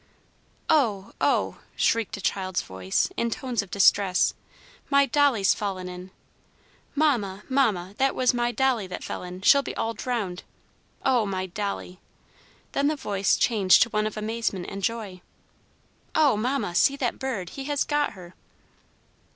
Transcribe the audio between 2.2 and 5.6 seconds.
child's voice, in tones of distress, "my dolly's